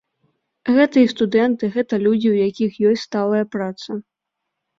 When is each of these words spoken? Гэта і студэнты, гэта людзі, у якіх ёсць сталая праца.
Гэта 0.77 0.97
і 1.07 1.11
студэнты, 1.13 1.69
гэта 1.75 1.99
людзі, 2.05 2.27
у 2.33 2.39
якіх 2.49 2.71
ёсць 2.93 3.05
сталая 3.09 3.45
праца. 3.59 3.91